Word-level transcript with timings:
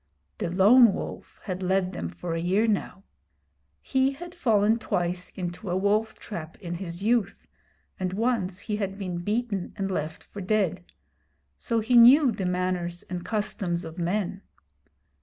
The 0.39 0.49
Lone 0.49 0.95
Wolf 0.95 1.39
had 1.43 1.61
led 1.61 1.93
them 1.93 2.09
for 2.09 2.33
a 2.33 2.39
year 2.39 2.65
now. 2.65 3.03
He 3.81 4.13
had 4.13 4.33
fallen 4.33 4.79
twice 4.79 5.29
into 5.35 5.69
a 5.69 5.77
wolf 5.77 6.15
trap 6.17 6.57
in 6.59 6.73
his 6.73 7.03
youth, 7.03 7.45
and 7.99 8.11
once 8.13 8.61
he 8.61 8.77
had 8.77 8.97
been 8.97 9.19
beaten 9.19 9.73
and 9.77 9.91
left 9.91 10.23
for 10.23 10.41
dead; 10.41 10.91
so 11.55 11.81
he 11.81 11.95
knew 11.95 12.31
the 12.31 12.47
manners 12.47 13.03
and 13.11 13.23
customs 13.23 13.85
of 13.85 13.99
men. 13.99 14.41